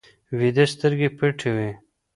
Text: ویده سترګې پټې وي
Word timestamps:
ویده 0.37 0.65
سترګې 0.73 1.09
پټې 1.17 1.49
وي 1.55 1.71